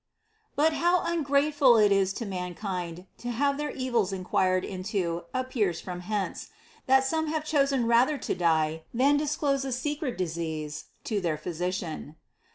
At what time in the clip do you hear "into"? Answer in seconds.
4.65-5.25